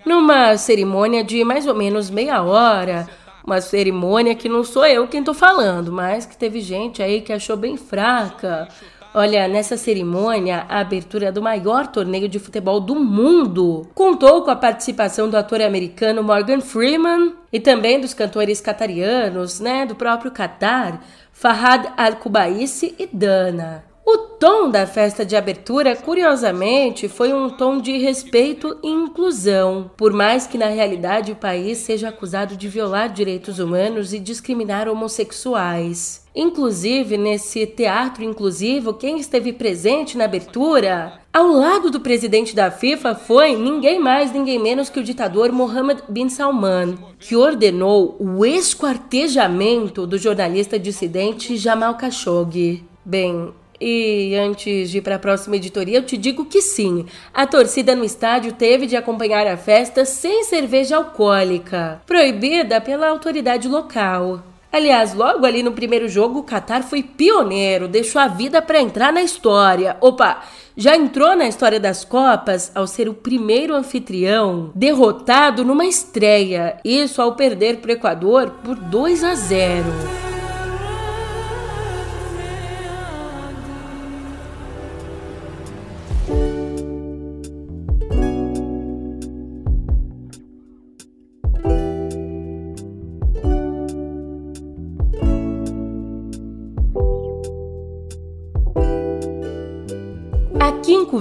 Numa 0.07 0.57
cerimônia 0.57 1.23
de 1.23 1.45
mais 1.45 1.67
ou 1.67 1.75
menos 1.75 2.09
meia 2.09 2.43
hora, 2.43 3.07
uma 3.45 3.61
cerimônia 3.61 4.35
que 4.35 4.49
não 4.49 4.65
sou 4.65 4.87
eu 4.87 5.07
quem 5.07 5.23
tô 5.23 5.35
falando, 5.35 5.93
mas 5.93 6.25
que 6.25 6.37
teve 6.37 6.63
gente 6.63 7.03
aí 7.03 7.21
que 7.21 7.33
achou 7.33 7.59
bem 7.59 7.77
fraca 7.77 8.67
Olha, 9.15 9.49
nessa 9.49 9.77
cerimônia, 9.77 10.67
a 10.69 10.81
abertura 10.81 11.33
do 11.33 11.41
maior 11.41 11.87
torneio 11.87 12.29
de 12.29 12.39
futebol 12.39 12.79
do 12.79 12.95
mundo 12.95 13.89
contou 13.95 14.43
com 14.43 14.51
a 14.51 14.57
participação 14.57 15.31
do 15.31 15.37
ator 15.37 15.63
americano 15.63 16.23
Morgan 16.23 16.61
Freeman 16.61 17.35
e 17.51 17.59
também 17.59 18.01
dos 18.01 18.13
cantores 18.13 18.61
catarianos, 18.61 19.61
né, 19.61 19.87
do 19.87 19.95
próprio 19.95 20.31
Qatar, 20.31 21.01
Fahad 21.33 21.91
Al-Kubaisi 21.97 22.95
e 22.99 23.09
Dana. 23.11 23.88
O 24.11 24.17
tom 24.17 24.71
da 24.71 24.87
festa 24.87 25.23
de 25.23 25.37
abertura, 25.37 25.95
curiosamente, 25.95 27.11
foi 27.11 27.31
um 27.31 27.51
tom 27.51 27.79
de 27.79 27.99
respeito 27.99 28.79
e 28.83 28.89
inclusão, 28.89 29.91
por 29.99 30.15
mais 30.15 30.47
que 30.47 30.57
na 30.57 30.69
realidade 30.69 31.31
o 31.31 31.37
país 31.37 31.77
seja 31.77 32.09
acusado 32.09 32.57
de 32.57 32.69
violar 32.69 33.13
direitos 33.13 33.59
humanos 33.59 34.15
e 34.15 34.19
discriminar 34.19 34.89
homossexuais. 34.89 36.25
Inclusive, 36.35 37.19
nesse 37.19 37.67
teatro 37.67 38.25
inclusivo, 38.25 38.95
quem 38.95 39.19
esteve 39.19 39.53
presente 39.53 40.17
na 40.17 40.25
abertura, 40.25 41.21
ao 41.31 41.49
lado 41.49 41.91
do 41.91 42.01
presidente 42.01 42.57
da 42.57 42.71
FIFA, 42.71 43.15
foi 43.15 43.57
ninguém 43.57 43.99
mais, 43.99 44.33
ninguém 44.33 44.59
menos 44.59 44.89
que 44.89 45.01
o 45.01 45.05
ditador 45.05 45.53
Mohammed 45.53 46.03
bin 46.09 46.31
Salman, 46.31 46.97
que 47.19 47.37
ordenou 47.37 48.17
o 48.19 48.43
esquartejamento 48.47 50.07
do 50.07 50.17
jornalista 50.17 50.79
dissidente 50.79 51.59
Jamal 51.59 51.99
Khashoggi. 51.99 52.89
Bem, 53.05 53.55
e 53.81 54.35
antes 54.37 54.91
de 54.91 54.99
ir 54.99 55.03
para 55.03 55.17
a 55.17 55.19
próxima 55.19 55.57
editoria, 55.57 55.99
eu 55.99 56.03
te 56.03 56.17
digo 56.17 56.45
que 56.45 56.61
sim, 56.61 57.07
a 57.33 57.47
torcida 57.47 57.95
no 57.95 58.05
estádio 58.05 58.53
teve 58.53 58.87
de 58.87 58.97
acompanhar 58.97 59.47
a 59.47 59.57
festa 59.57 60.05
sem 60.05 60.45
cerveja 60.45 60.97
alcoólica, 60.97 62.03
proibida 62.07 62.81
pela 62.81 63.09
autoridade 63.09 63.69
local. 63.69 64.43
Aliás, 64.71 65.15
logo 65.15 65.47
ali 65.47 65.63
no 65.63 65.73
primeiro 65.73 66.09
jogo, 66.09 66.41
o 66.41 66.45
Qatar 66.45 66.83
foi 66.83 67.03
pioneiro, 67.03 67.89
deixou 67.89 68.21
a 68.21 68.29
vida 68.29 68.61
para 68.61 68.81
entrar 68.81 69.11
na 69.11 69.23
história. 69.23 69.97
Opa, 69.99 70.43
já 70.77 70.95
entrou 70.95 71.35
na 71.35 71.49
história 71.49 71.81
das 71.81 72.05
Copas 72.05 72.71
ao 72.75 72.87
ser 72.87 73.09
o 73.09 73.15
primeiro 73.15 73.75
anfitrião 73.75 74.71
derrotado 74.75 75.65
numa 75.65 75.87
estreia, 75.87 76.77
isso 76.85 77.23
ao 77.23 77.35
perder 77.35 77.79
para 77.79 77.89
o 77.89 77.95
Equador 77.95 78.51
por 78.63 78.77
2 78.77 79.25
a 79.25 79.35
0. 79.35 80.28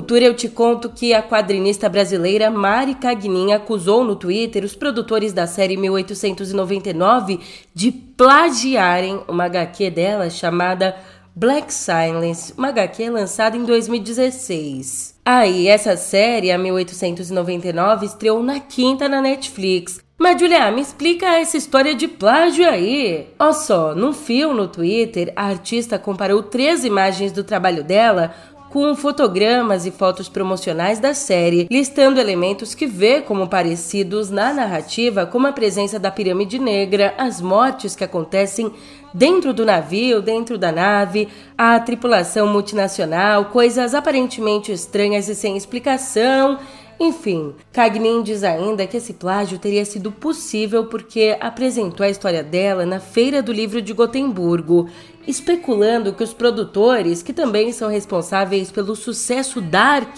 Cultura 0.07 0.23
eu 0.23 0.33
te 0.33 0.47
conto 0.47 0.89
que 0.89 1.13
a 1.13 1.21
quadrinista 1.21 1.89
brasileira 1.89 2.49
Mari 2.49 2.95
Cagnin 2.95 3.51
acusou 3.51 4.05
no 4.05 4.15
Twitter 4.15 4.63
os 4.63 4.73
produtores 4.73 5.33
da 5.33 5.45
série 5.45 5.75
1899 5.75 7.41
de 7.73 7.91
plagiarem 7.91 9.19
uma 9.27 9.43
HQ 9.43 9.89
dela 9.89 10.29
chamada 10.29 10.95
Black 11.35 11.73
Silence, 11.73 12.53
uma 12.57 12.69
HQ 12.69 13.09
lançada 13.09 13.57
em 13.57 13.65
2016. 13.65 15.15
Aí, 15.25 15.69
ah, 15.69 15.73
essa 15.73 15.97
série, 15.97 16.53
a 16.53 16.57
1899, 16.57 18.05
estreou 18.05 18.41
na 18.41 18.61
quinta 18.61 19.09
na 19.09 19.21
Netflix. 19.21 19.99
Mas, 20.17 20.39
Julia, 20.39 20.71
me 20.71 20.81
explica 20.81 21.37
essa 21.37 21.57
história 21.57 21.93
de 21.93 22.07
plágio 22.07 22.67
aí. 22.67 23.27
Olha 23.37 23.51
só, 23.51 23.93
num 23.93 24.13
fio 24.13 24.53
no 24.53 24.69
Twitter, 24.69 25.33
a 25.35 25.47
artista 25.47 25.99
comparou 25.99 26.41
três 26.41 26.85
imagens 26.85 27.33
do 27.33 27.43
trabalho 27.43 27.83
dela 27.83 28.33
com 28.69 28.95
fotogramas 28.95 29.85
e 29.85 29.91
fotos 29.91 30.27
promocionais 30.27 30.99
da 30.99 31.13
série, 31.13 31.67
listando 31.71 32.19
elementos 32.19 32.75
que 32.75 32.85
vê 32.85 33.21
como 33.21 33.47
parecidos 33.47 34.29
na 34.29 34.53
narrativa, 34.53 35.25
como 35.25 35.47
a 35.47 35.53
presença 35.53 35.97
da 35.97 36.11
pirâmide 36.11 36.59
negra, 36.59 37.13
as 37.17 37.41
mortes 37.41 37.95
que 37.95 38.03
acontecem 38.03 38.71
dentro 39.13 39.53
do 39.53 39.65
navio, 39.65 40.21
dentro 40.21 40.57
da 40.57 40.71
nave, 40.71 41.27
a 41.57 41.79
tripulação 41.79 42.47
multinacional, 42.47 43.45
coisas 43.45 43.93
aparentemente 43.95 44.71
estranhas 44.71 45.27
e 45.27 45.35
sem 45.35 45.57
explicação. 45.57 46.59
Enfim, 46.99 47.53
Cagnin 47.71 48.23
diz 48.23 48.43
ainda 48.43 48.87
que 48.87 48.97
esse 48.97 49.13
plágio 49.13 49.59
teria 49.59 49.85
sido 49.85 50.11
possível 50.11 50.85
porque 50.85 51.37
apresentou 51.39 52.03
a 52.03 52.09
história 52.09 52.43
dela 52.43 52.85
na 52.85 52.99
Feira 52.99 53.41
do 53.41 53.51
Livro 53.51 53.81
de 53.81 53.93
Gotemburgo 53.93 54.89
especulando 55.27 56.13
que 56.13 56.23
os 56.23 56.33
produtores, 56.33 57.21
que 57.21 57.33
também 57.33 57.71
são 57.73 57.89
responsáveis 57.89 58.71
pelo 58.71 58.95
sucesso 58.95 59.59
Dark, 59.59 60.15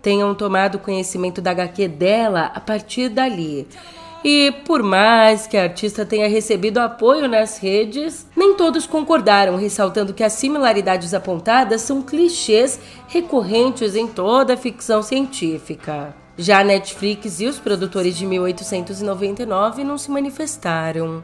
tenham 0.00 0.34
tomado 0.34 0.78
conhecimento 0.78 1.42
da 1.42 1.50
HQ 1.50 1.88
dela 1.88 2.52
a 2.54 2.60
partir 2.60 3.08
dali. 3.08 3.66
E 4.24 4.50
por 4.64 4.82
mais 4.82 5.46
que 5.46 5.54
a 5.54 5.64
artista 5.64 6.06
tenha 6.06 6.26
recebido 6.26 6.78
apoio 6.78 7.28
nas 7.28 7.58
redes, 7.58 8.26
nem 8.34 8.56
todos 8.56 8.86
concordaram, 8.86 9.56
ressaltando 9.56 10.14
que 10.14 10.24
as 10.24 10.32
similaridades 10.32 11.12
apontadas 11.12 11.82
são 11.82 12.00
clichês 12.00 12.80
recorrentes 13.06 13.94
em 13.94 14.08
toda 14.08 14.54
a 14.54 14.56
ficção 14.56 15.02
científica. 15.02 16.16
Já 16.38 16.60
a 16.60 16.64
Netflix 16.64 17.38
e 17.40 17.46
os 17.46 17.58
produtores 17.58 18.16
de 18.16 18.24
1899 18.24 19.84
não 19.84 19.98
se 19.98 20.10
manifestaram. 20.10 21.22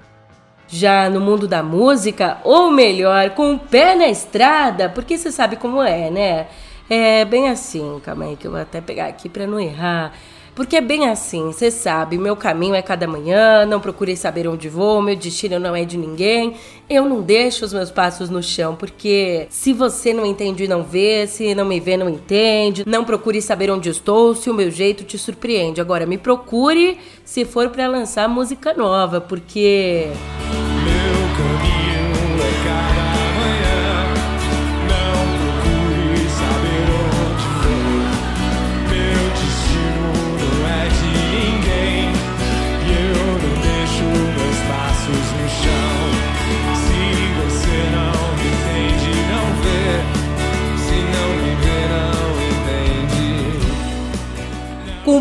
Já 0.69 1.09
no 1.09 1.21
mundo 1.21 1.49
da 1.49 1.63
música, 1.63 2.37
ou 2.45 2.71
melhor, 2.71 3.31
com 3.31 3.55
o 3.55 3.59
pé 3.59 3.97
na 3.97 4.09
estrada, 4.09 4.91
porque 4.91 5.17
você 5.17 5.33
sabe 5.33 5.57
como 5.57 5.83
é, 5.83 6.11
né? 6.11 6.49
É 6.89 7.25
bem 7.25 7.49
assim, 7.49 7.99
calma 8.05 8.27
aí 8.27 8.37
que 8.37 8.47
eu 8.47 8.51
vou 8.51 8.61
até 8.61 8.81
pegar 8.81 9.07
aqui 9.07 9.29
para 9.29 9.47
não 9.47 9.59
errar. 9.59 10.13
Porque 10.55 10.77
é 10.77 10.81
bem 10.81 11.09
assim, 11.09 11.53
você 11.53 11.71
sabe, 11.71 12.19
meu 12.19 12.37
caminho 12.37 12.75
é 12.75 12.83
cada 12.83 13.07
manhã, 13.07 13.65
não 13.65 13.81
procure 13.81 14.17
saber 14.17 14.49
onde 14.49 14.69
vou, 14.69 15.01
meu 15.01 15.17
destino 15.17 15.59
não 15.59 15.75
é 15.75 15.85
de 15.85 15.97
ninguém. 15.97 16.55
Eu 16.89 17.05
não 17.05 17.23
deixo 17.23 17.65
os 17.65 17.73
meus 17.73 17.91
passos 17.91 18.29
no 18.29 18.43
chão, 18.43 18.75
porque 18.75 19.47
se 19.49 19.73
você 19.73 20.13
não 20.13 20.27
entende 20.27 20.67
não 20.67 20.83
vê, 20.83 21.27
se 21.27 21.55
não 21.55 21.65
me 21.65 21.79
vê, 21.81 21.97
não 21.97 22.09
entende, 22.09 22.85
não 22.87 23.05
procure 23.05 23.41
saber 23.41 23.71
onde 23.71 23.89
estou, 23.89 24.35
se 24.35 24.51
o 24.51 24.55
meu 24.55 24.71
jeito 24.71 25.05
te 25.05 25.17
surpreende. 25.17 25.81
Agora, 25.81 26.05
me 26.05 26.19
procure 26.19 26.99
se 27.25 27.45
for 27.45 27.69
para 27.71 27.87
lançar 27.87 28.29
música 28.29 28.75
nova, 28.75 29.21
porque. 29.21 30.09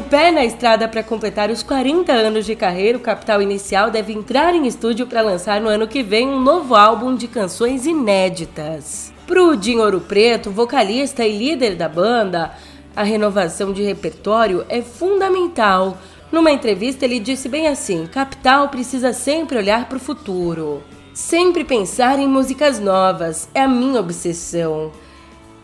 Pé 0.10 0.32
na 0.32 0.44
estrada 0.44 0.88
para 0.88 1.04
completar 1.04 1.52
os 1.52 1.62
40 1.62 2.12
anos 2.12 2.44
de 2.44 2.56
carreira, 2.56 2.98
o 2.98 3.02
Capital 3.02 3.44
Inicial 3.44 3.92
deve 3.92 4.12
entrar 4.12 4.56
em 4.56 4.66
estúdio 4.66 5.06
para 5.06 5.22
lançar 5.22 5.62
no 5.62 5.70
ano 5.70 5.88
que 5.88 6.02
vem 6.02 6.28
um 6.28 6.42
novo 6.42 6.74
álbum 6.74 7.16
de 7.16 7.28
canções 7.28 7.86
inéditas. 7.86 9.14
Pro 9.28 9.56
Dinho 9.56 9.82
Ouro 9.84 10.02
Preto, 10.02 10.50
vocalista 10.50 11.24
e 11.24 11.38
líder 11.38 11.76
da 11.76 11.88
banda, 11.88 12.52
a 12.96 13.04
renovação 13.04 13.72
de 13.72 13.84
repertório 13.84 14.66
é 14.68 14.82
fundamental. 14.82 16.00
Numa 16.32 16.52
entrevista, 16.52 17.06
ele 17.06 17.20
disse 17.20 17.48
bem 17.48 17.68
assim: 17.68 18.08
Capital 18.08 18.70
precisa 18.70 19.14
sempre 19.14 19.60
olhar 19.60 19.88
para 19.88 19.98
o 19.98 20.02
futuro, 20.02 20.82
sempre 21.14 21.64
pensar 21.64 22.18
em 22.18 22.28
músicas 22.28 22.80
novas, 22.80 23.48
é 23.54 23.62
a 23.62 23.68
minha 23.68 24.00
obsessão. 24.00 24.92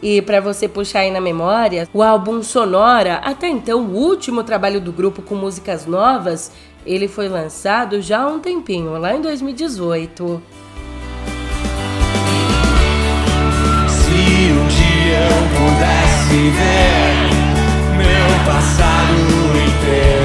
E 0.01 0.21
para 0.21 0.39
você 0.39 0.67
puxar 0.67 0.99
aí 0.99 1.11
na 1.11 1.21
memória, 1.21 1.87
o 1.93 2.03
álbum 2.03 2.43
Sonora, 2.43 3.15
até 3.23 3.47
então 3.47 3.81
o 3.81 3.95
último 3.95 4.43
trabalho 4.43 4.79
do 4.81 4.91
grupo 4.91 5.21
com 5.21 5.35
músicas 5.35 5.85
novas, 5.85 6.51
ele 6.85 7.07
foi 7.07 7.27
lançado 7.27 8.01
já 8.01 8.21
há 8.21 8.27
um 8.27 8.39
tempinho, 8.39 8.97
lá 8.97 9.15
em 9.15 9.21
2018. 9.21 10.41
Se 13.87 14.51
um 14.51 14.67
dia 14.67 15.19
eu 15.19 15.45
pudesse 15.57 16.49
ver 16.51 17.35
meu 17.97 18.45
passado 18.45 19.15
inteiro 19.65 20.24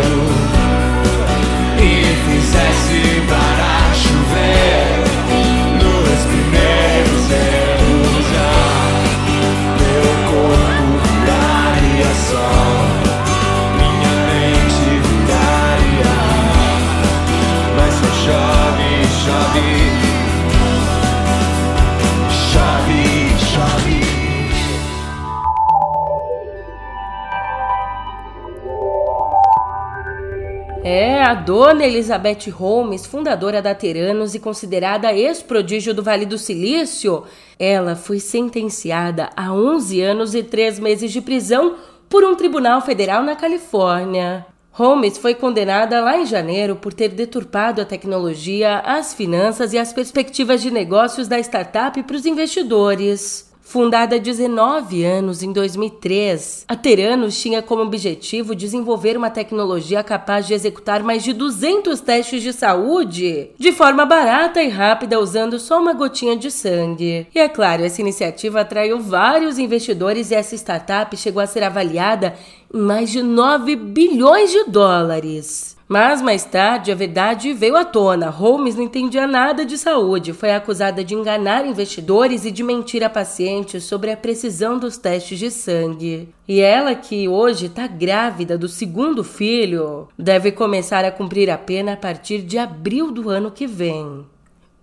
É, 30.92 31.23
a 31.23 31.35
dona 31.35 31.87
Elizabeth 31.87 32.50
Holmes, 32.50 33.06
fundadora 33.06 33.62
da 33.62 33.73
Teranos 33.73 34.35
e 34.35 34.40
considerada 34.40 35.12
ex-prodígio 35.12 35.94
do 35.94 36.02
Vale 36.02 36.26
do 36.26 36.37
Silício, 36.37 37.23
ela 37.61 37.94
foi 37.94 38.18
sentenciada 38.18 39.30
a 39.37 39.52
11 39.52 40.00
anos 40.00 40.35
e 40.35 40.42
3 40.42 40.80
meses 40.80 41.12
de 41.12 41.20
prisão 41.20 41.76
por 42.09 42.25
um 42.25 42.35
tribunal 42.35 42.80
federal 42.80 43.23
na 43.23 43.36
Califórnia. 43.36 44.45
Holmes 44.73 45.17
foi 45.17 45.32
condenada 45.32 46.00
lá 46.00 46.19
em 46.19 46.26
janeiro 46.26 46.75
por 46.75 46.93
ter 46.93 47.10
deturpado 47.10 47.80
a 47.80 47.84
tecnologia, 47.84 48.80
as 48.80 49.15
finanças 49.15 49.73
e 49.73 49.78
as 49.78 49.93
perspectivas 49.93 50.60
de 50.60 50.73
negócios 50.73 51.28
da 51.28 51.38
startup 51.38 52.02
para 52.02 52.17
os 52.17 52.26
investidores. 52.26 53.50
Fundada 53.71 54.17
há 54.17 54.19
19 54.19 55.04
anos 55.04 55.45
em 55.45 55.52
2003, 55.52 56.65
a 56.67 56.75
Teranos 56.75 57.41
tinha 57.41 57.63
como 57.63 57.85
objetivo 57.85 58.52
desenvolver 58.52 59.17
uma 59.17 59.30
tecnologia 59.30 60.02
capaz 60.02 60.49
de 60.49 60.54
executar 60.54 61.04
mais 61.04 61.23
de 61.23 61.33
200 61.33 62.00
testes 62.00 62.43
de 62.43 62.52
saúde 62.52 63.50
de 63.56 63.71
forma 63.71 64.04
barata 64.04 64.61
e 64.61 64.69
rápida 64.69 65.21
usando 65.21 65.56
só 65.61 65.80
uma 65.80 65.93
gotinha 65.93 66.37
de 66.37 66.50
sangue. 66.50 67.28
E 67.33 67.39
é 67.39 67.49
claro, 67.49 67.85
essa 67.85 68.00
iniciativa 68.00 68.63
atraiu 68.63 68.99
vários 68.99 69.56
investidores 69.56 70.33
e 70.33 70.35
essa 70.35 70.56
startup 70.56 71.17
chegou 71.17 71.41
a 71.41 71.47
ser 71.47 71.63
avaliada 71.63 72.35
em 72.75 72.80
mais 72.80 73.09
de 73.09 73.23
9 73.23 73.76
bilhões 73.76 74.50
de 74.50 74.65
dólares. 74.65 75.76
Mas 75.93 76.23
mais 76.23 76.45
tarde 76.45 76.93
a 76.93 76.95
verdade 76.95 77.53
veio 77.53 77.75
à 77.75 77.85
tona. 77.85 78.31
Holmes 78.31 78.76
não 78.76 78.85
entendia 78.85 79.26
nada 79.26 79.67
de 79.67 79.76
saúde, 79.76 80.33
foi 80.33 80.53
acusada 80.53 81.03
de 81.03 81.17
enganar 81.17 81.67
investidores 81.67 82.45
e 82.45 82.53
de 82.53 82.63
mentir 82.63 83.03
a 83.03 83.11
pacientes 83.11 83.83
sobre 83.83 84.13
a 84.13 84.17
precisão 84.17 84.79
dos 84.79 84.97
testes 84.97 85.37
de 85.37 85.50
sangue. 85.50 86.29
E 86.47 86.61
ela, 86.61 86.95
que 86.95 87.26
hoje 87.26 87.67
está 87.67 87.89
grávida 87.89 88.57
do 88.57 88.69
segundo 88.69 89.25
filho, 89.25 90.07
deve 90.17 90.53
começar 90.53 91.05
a 91.05 91.11
cumprir 91.11 91.50
a 91.50 91.59
pena 91.59 91.95
a 91.95 91.97
partir 91.97 92.43
de 92.43 92.57
abril 92.57 93.11
do 93.11 93.29
ano 93.29 93.50
que 93.50 93.67
vem. 93.67 94.25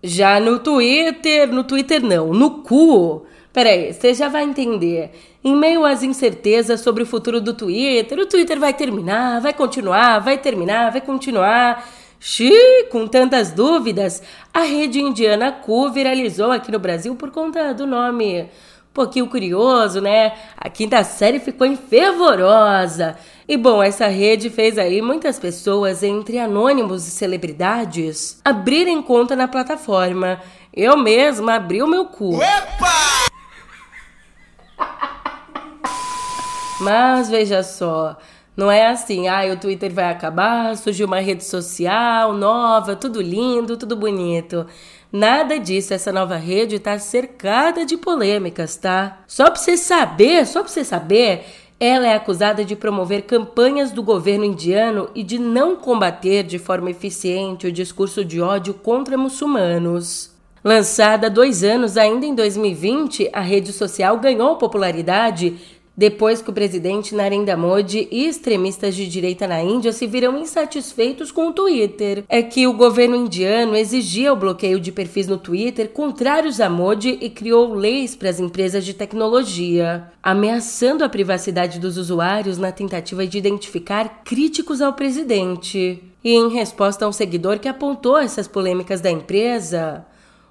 Já 0.04 0.42
no 0.42 0.60
Twitter, 0.60 1.48
no 1.48 1.64
Twitter 1.64 2.04
não, 2.04 2.34
no 2.34 2.64
cu. 2.64 3.26
Peraí, 3.54 3.94
você 3.94 4.14
já 4.14 4.28
vai 4.28 4.44
entender. 4.44 5.12
Em 5.48 5.56
meio 5.56 5.86
às 5.86 6.04
incertezas 6.04 6.82
sobre 6.82 7.04
o 7.04 7.06
futuro 7.06 7.40
do 7.40 7.54
Twitter, 7.54 8.20
o 8.20 8.26
Twitter 8.26 8.60
vai 8.60 8.74
terminar, 8.74 9.40
vai 9.40 9.54
continuar, 9.54 10.20
vai 10.20 10.38
terminar, 10.38 10.92
vai 10.92 11.00
continuar. 11.00 11.88
Xiii, 12.20 12.88
com 12.92 13.08
tantas 13.08 13.54
dúvidas, 13.54 14.22
a 14.54 14.64
rede 14.64 15.00
indiana 15.00 15.50
Cu 15.54 15.90
viralizou 15.90 16.52
aqui 16.52 16.70
no 16.70 16.80
Brasil 16.80 17.16
por 17.16 17.32
conta 17.32 17.74
do 17.74 17.88
nome. 17.88 18.42
Um 18.42 18.94
pouquinho 18.94 19.28
curioso, 19.28 20.02
né? 20.02 20.34
A 20.58 20.70
quinta 20.70 21.02
série 21.06 21.40
ficou 21.40 21.66
enfervorosa. 21.66 23.16
E 23.48 23.56
bom, 23.56 23.82
essa 23.82 24.08
rede 24.08 24.50
fez 24.50 24.78
aí 24.78 25.02
muitas 25.02 25.40
pessoas, 25.40 26.04
entre 26.04 26.40
anônimos 26.40 27.08
e 27.08 27.12
celebridades, 27.12 28.42
abrirem 28.44 29.02
conta 29.02 29.34
na 29.34 29.48
plataforma. 29.48 30.42
Eu 30.74 30.98
mesma 30.98 31.54
abri 31.54 31.82
o 31.82 31.88
meu 31.88 32.04
cu. 32.04 32.38
Mas 36.80 37.30
veja 37.30 37.64
só, 37.64 38.18
não 38.56 38.72
é 38.72 38.88
assim, 38.88 39.28
ah, 39.28 39.52
o 39.52 39.58
Twitter 39.58 39.92
vai 39.92 40.12
acabar, 40.12 40.78
surgiu 40.78 41.08
uma 41.08 41.20
rede 41.20 41.44
social 41.44 42.34
nova, 42.34 42.96
tudo 42.96 43.22
lindo, 43.22 43.78
tudo 43.78 43.96
bonito. 43.96 44.66
Nada 45.12 45.60
disso, 45.60 45.94
essa 45.94 46.12
nova 46.12 46.36
rede 46.36 46.76
está 46.76 47.00
cercada 47.00 47.86
de 47.86 47.98
polêmicas, 47.98 48.76
tá? 48.76 49.20
Só 49.26 49.46
pra 49.46 49.56
você 49.56 49.76
saber, 49.76 50.46
só 50.46 50.62
pra 50.62 50.70
você 50.70 50.84
saber, 50.84 51.46
ela 51.80 52.08
é 52.08 52.16
acusada 52.16 52.66
de 52.66 52.76
promover 52.76 53.24
campanhas 53.24 53.92
do 53.92 54.04
governo 54.04 54.46
indiano 54.46 55.10
e 55.16 55.24
de 55.24 55.40
não 55.40 55.76
combater 55.76 56.44
de 56.44 56.60
forma 56.60 56.92
eficiente 56.92 57.68
o 57.68 57.72
discurso 57.72 58.24
de 58.26 58.42
ódio 58.42 58.74
contra 58.74 59.18
muçulmanos. 59.18 60.36
Lançada 60.64 61.28
há 61.28 61.30
dois 61.30 61.64
anos, 61.64 61.96
ainda 61.96 62.26
em 62.26 62.36
2020, 62.36 63.30
a 63.32 63.40
rede 63.40 63.72
social 63.72 64.18
ganhou 64.18 64.58
popularidade 64.58 65.56
depois 65.98 66.44
que 66.44 66.52
o 66.52 66.54
presidente 66.54 67.16
Narendra 67.16 67.58
Modi 67.58 68.08
e 68.12 68.28
extremistas 68.28 68.96
de 68.96 69.08
direita 69.08 69.48
na 69.48 69.64
Índia 69.64 69.92
se 69.92 70.06
viram 70.06 70.38
insatisfeitos 70.38 71.32
com 71.32 71.48
o 71.48 71.54
Twitter. 71.54 72.24
É 72.30 72.44
que 72.44 72.68
o 72.68 72.74
governo 72.74 73.16
indiano 73.16 73.76
exigia 73.76 74.32
o 74.32 74.36
bloqueio 74.36 74.80
de 74.80 74.92
perfis 74.92 75.28
no 75.28 75.40
Twitter 75.40 75.90
contrários 75.90 76.62
a 76.62 76.70
Modi 76.70 77.18
e 77.20 77.32
criou 77.32 77.74
leis 77.74 78.16
para 78.16 78.30
as 78.30 78.40
empresas 78.40 78.86
de 78.86 78.94
tecnologia, 78.94 80.12
ameaçando 80.22 81.04
a 81.04 81.10
privacidade 81.10 81.80
dos 81.80 81.98
usuários 81.98 82.60
na 82.60 82.72
tentativa 82.72 83.26
de 83.26 83.40
identificar 83.40 84.22
críticos 84.24 84.82
ao 84.82 84.94
presidente. 84.94 86.04
E 86.24 86.34
em 86.34 86.50
resposta 86.50 87.06
a 87.06 87.08
um 87.08 87.12
seguidor 87.12 87.58
que 87.58 87.68
apontou 87.68 88.20
essas 88.20 88.48
polêmicas 88.48 89.02
da 89.02 89.10
empresa, 89.10 90.06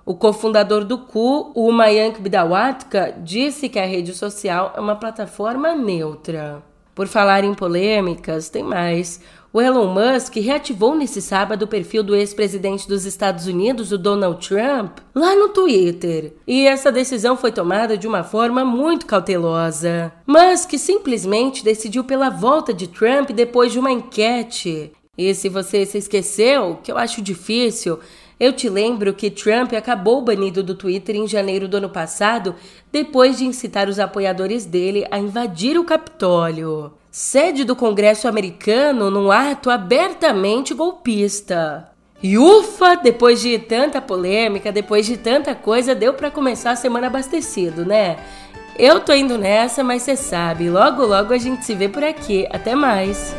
o 0.06 0.14
cofundador 0.14 0.84
do 0.84 0.98
Cu, 0.98 1.50
o 1.52 1.72
Mayank 1.72 2.20
Bidawatka, 2.20 3.12
disse 3.24 3.68
que 3.68 3.78
a 3.78 3.84
rede 3.84 4.14
social 4.14 4.72
é 4.76 4.80
uma 4.80 4.94
plataforma 4.94 5.74
neutra. 5.74 6.62
Por 6.94 7.08
falar 7.08 7.42
em 7.42 7.52
polêmicas, 7.52 8.48
tem 8.48 8.62
mais. 8.62 9.20
O 9.52 9.60
Elon 9.60 9.88
Musk 9.88 10.36
reativou 10.36 10.94
nesse 10.94 11.20
sábado 11.20 11.64
o 11.64 11.68
perfil 11.68 12.04
do 12.04 12.14
ex-presidente 12.14 12.86
dos 12.86 13.04
Estados 13.04 13.48
Unidos, 13.48 13.90
o 13.90 13.98
Donald 13.98 14.46
Trump, 14.46 14.98
lá 15.12 15.34
no 15.34 15.48
Twitter. 15.48 16.34
E 16.46 16.66
essa 16.66 16.92
decisão 16.92 17.36
foi 17.36 17.50
tomada 17.50 17.98
de 17.98 18.06
uma 18.06 18.22
forma 18.22 18.64
muito 18.64 19.06
cautelosa. 19.06 20.12
Musk 20.24 20.74
simplesmente 20.78 21.64
decidiu 21.64 22.04
pela 22.04 22.30
volta 22.30 22.72
de 22.72 22.86
Trump 22.86 23.30
depois 23.30 23.72
de 23.72 23.78
uma 23.80 23.90
enquete. 23.90 24.92
E 25.18 25.34
se 25.34 25.48
você 25.48 25.84
se 25.84 25.98
esqueceu, 25.98 26.78
que 26.82 26.92
eu 26.92 26.98
acho 26.98 27.22
difícil, 27.22 27.98
eu 28.38 28.52
te 28.52 28.68
lembro 28.68 29.14
que 29.14 29.30
Trump 29.30 29.72
acabou 29.72 30.22
banido 30.22 30.62
do 30.62 30.74
Twitter 30.74 31.16
em 31.16 31.26
janeiro 31.26 31.66
do 31.66 31.78
ano 31.78 31.88
passado, 31.88 32.54
depois 32.92 33.38
de 33.38 33.44
incitar 33.44 33.88
os 33.88 33.98
apoiadores 33.98 34.64
dele 34.64 35.06
a 35.10 35.18
invadir 35.18 35.78
o 35.78 35.84
Capitólio 35.84 36.92
sede 37.16 37.64
do 37.64 37.74
Congresso 37.74 38.28
americano 38.28 39.10
num 39.10 39.30
ato 39.30 39.70
abertamente 39.70 40.74
golpista. 40.74 41.90
E 42.22 42.36
ufa, 42.36 42.94
depois 42.94 43.40
de 43.40 43.58
tanta 43.58 44.02
polêmica, 44.02 44.70
depois 44.70 45.06
de 45.06 45.16
tanta 45.16 45.54
coisa, 45.54 45.94
deu 45.94 46.12
para 46.12 46.30
começar 46.30 46.72
a 46.72 46.76
semana 46.76 47.06
abastecido, 47.06 47.86
né? 47.86 48.18
Eu 48.78 49.00
tô 49.00 49.14
indo 49.14 49.38
nessa, 49.38 49.82
mas 49.82 50.02
você 50.02 50.14
sabe, 50.14 50.68
logo 50.68 51.06
logo 51.06 51.32
a 51.32 51.38
gente 51.38 51.64
se 51.64 51.74
vê 51.74 51.88
por 51.88 52.04
aqui. 52.04 52.46
Até 52.50 52.74
mais. 52.74 53.34